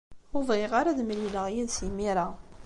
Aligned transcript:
Ur 0.35 0.43
bɣiɣ 0.49 0.71
ara 0.79 0.89
ad 0.91 0.99
mlileɣ 1.03 1.47
yid-s 1.53 1.77
imir-a. 1.87 2.27